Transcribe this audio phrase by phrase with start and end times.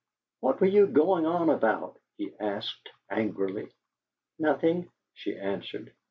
[0.39, 3.69] "What were you going on about?" he asked, angrily.
[4.39, 5.93] "Nothing," she answered.